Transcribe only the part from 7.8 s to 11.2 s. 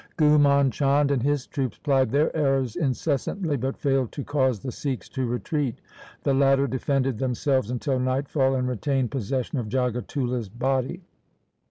nightfall and retained possession of Jagatullah's body.